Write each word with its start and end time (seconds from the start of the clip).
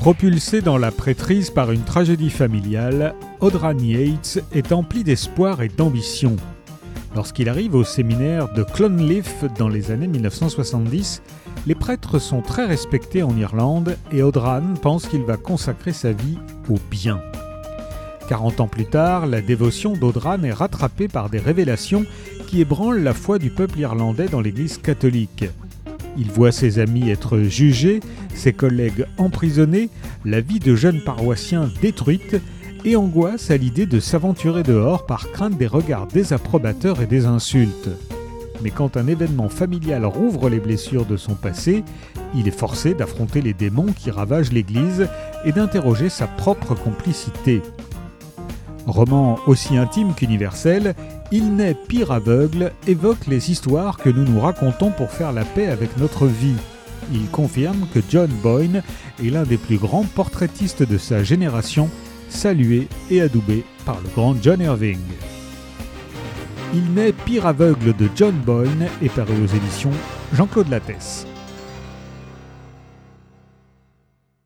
Propulsé 0.00 0.62
dans 0.62 0.78
la 0.78 0.92
prêtrise 0.92 1.50
par 1.50 1.72
une 1.72 1.82
tragédie 1.82 2.30
familiale, 2.30 3.14
Audran 3.40 3.76
Yates 3.76 4.42
est 4.50 4.72
empli 4.72 5.04
d'espoir 5.04 5.60
et 5.60 5.68
d'ambition. 5.68 6.36
Lorsqu'il 7.14 7.50
arrive 7.50 7.74
au 7.74 7.84
séminaire 7.84 8.50
de 8.54 8.62
Clonleaf 8.62 9.44
dans 9.58 9.68
les 9.68 9.90
années 9.90 10.06
1970, 10.06 11.20
les 11.66 11.74
prêtres 11.74 12.18
sont 12.18 12.40
très 12.40 12.64
respectés 12.64 13.22
en 13.22 13.36
Irlande 13.36 13.98
et 14.10 14.22
Audran 14.22 14.62
pense 14.80 15.06
qu'il 15.06 15.24
va 15.24 15.36
consacrer 15.36 15.92
sa 15.92 16.12
vie 16.12 16.38
au 16.70 16.78
bien. 16.90 17.20
40 18.30 18.60
ans 18.60 18.68
plus 18.68 18.86
tard, 18.86 19.26
la 19.26 19.42
dévotion 19.42 19.92
d'Audran 19.92 20.42
est 20.44 20.52
rattrapée 20.54 21.08
par 21.08 21.28
des 21.28 21.40
révélations 21.40 22.06
qui 22.46 22.62
ébranlent 22.62 23.02
la 23.02 23.12
foi 23.12 23.38
du 23.38 23.50
peuple 23.50 23.80
irlandais 23.80 24.28
dans 24.28 24.40
l'Église 24.40 24.78
catholique. 24.78 25.44
Il 26.18 26.30
voit 26.30 26.52
ses 26.52 26.78
amis 26.78 27.10
être 27.10 27.38
jugés, 27.38 28.00
ses 28.34 28.52
collègues 28.52 29.06
emprisonnés, 29.18 29.90
la 30.24 30.40
vie 30.40 30.58
de 30.58 30.74
jeunes 30.74 31.00
paroissiens 31.00 31.70
détruite, 31.80 32.36
et 32.84 32.96
angoisse 32.96 33.50
à 33.50 33.56
l'idée 33.56 33.86
de 33.86 34.00
s'aventurer 34.00 34.62
dehors 34.62 35.04
par 35.06 35.30
crainte 35.30 35.58
des 35.58 35.66
regards 35.66 36.06
désapprobateurs 36.06 37.02
et 37.02 37.06
des 37.06 37.26
insultes. 37.26 37.90
Mais 38.62 38.70
quand 38.70 38.96
un 38.96 39.06
événement 39.06 39.48
familial 39.48 40.04
rouvre 40.04 40.48
les 40.48 40.60
blessures 40.60 41.06
de 41.06 41.16
son 41.16 41.34
passé, 41.34 41.82
il 42.34 42.46
est 42.46 42.58
forcé 42.58 42.94
d'affronter 42.94 43.40
les 43.40 43.54
démons 43.54 43.92
qui 43.92 44.10
ravagent 44.10 44.52
l'Église 44.52 45.08
et 45.44 45.52
d'interroger 45.52 46.08
sa 46.08 46.26
propre 46.26 46.74
complicité. 46.74 47.62
Roman 48.90 49.38
aussi 49.46 49.76
intime 49.76 50.14
qu'universel, 50.14 50.94
Il 51.32 51.54
n'est 51.54 51.74
pire 51.74 52.10
aveugle 52.10 52.72
évoque 52.86 53.26
les 53.28 53.50
histoires 53.50 53.98
que 53.98 54.10
nous 54.10 54.24
nous 54.24 54.40
racontons 54.40 54.90
pour 54.90 55.10
faire 55.10 55.32
la 55.32 55.44
paix 55.44 55.68
avec 55.68 55.96
notre 55.96 56.26
vie. 56.26 56.56
Il 57.12 57.28
confirme 57.30 57.86
que 57.94 58.00
John 58.08 58.30
Boyne 58.42 58.82
est 59.24 59.30
l'un 59.30 59.44
des 59.44 59.56
plus 59.56 59.78
grands 59.78 60.04
portraitistes 60.04 60.82
de 60.82 60.98
sa 60.98 61.22
génération, 61.22 61.88
salué 62.28 62.88
et 63.10 63.20
adoubé 63.20 63.64
par 63.84 64.00
le 64.00 64.08
grand 64.14 64.34
John 64.42 64.60
Irving. 64.60 64.98
Il 66.74 66.92
n'est 66.92 67.12
pire 67.12 67.46
aveugle 67.46 67.94
de 67.96 68.08
John 68.14 68.34
Boyne 68.44 68.88
est 69.02 69.08
paru 69.08 69.34
aux 69.42 69.56
éditions 69.56 69.90
Jean-Claude 70.32 70.68
Lattès. 70.68 71.26